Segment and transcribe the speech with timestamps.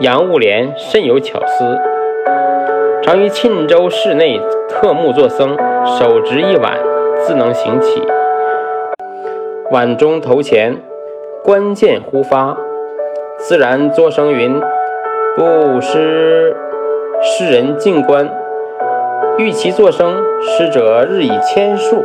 [0.00, 1.78] 杨务廉甚有巧思，
[3.02, 6.78] 常于沁州市内刻木作僧，手执一碗，
[7.18, 8.02] 自能行起。
[9.70, 10.78] 碗中投钱，
[11.44, 12.56] 关键忽发，
[13.36, 14.58] 自然作声云
[15.36, 16.56] ：“不施。”
[17.20, 18.30] 世人静观，
[19.36, 22.02] 欲其作声，施者日以千数。